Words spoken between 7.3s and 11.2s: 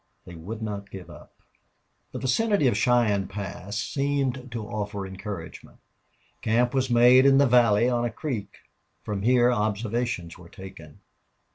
the valley on a creek. From here observations were taken.